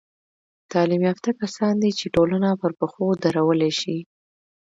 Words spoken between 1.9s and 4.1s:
چي ټولنه پر پښو درولاى سي.